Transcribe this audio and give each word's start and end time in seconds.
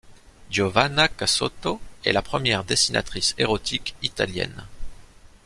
Giovanna 0.49 1.07
Casotto 1.13 1.79
est 2.03 2.11
la 2.11 2.23
première 2.23 2.63
dessinatrice 2.63 3.35
érotique 3.37 3.93
italienne. 4.01 4.65